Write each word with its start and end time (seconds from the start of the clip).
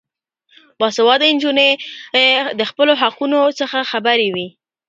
باسواده 0.79 1.25
نجونې 1.35 1.69
د 2.59 2.61
خپلو 2.69 2.93
حقونو 3.01 3.39
څخه 3.59 3.77
خبرې 3.91 4.27
وي. 4.35 4.47